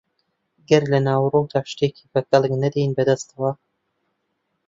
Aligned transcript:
گەر 0.69 0.83
لە 0.91 0.99
ناوەڕۆکدا 1.05 1.61
شتێکی 1.71 2.05
بە 2.13 2.19
کەڵک 2.29 2.51
نەدەین 2.63 2.91
بەدەستەوە 2.97 3.51